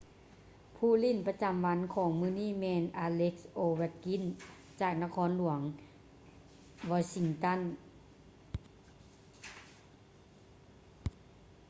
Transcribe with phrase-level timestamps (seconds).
[0.75, 4.23] ຜູ້ຫຼິ້ນປະຈໍາວັນຂອງມື້ນີ້ແມ່ນ alex ovechkin
[4.81, 5.59] ຈາກນະຄອນຫຼວງ
[6.91, 7.61] washington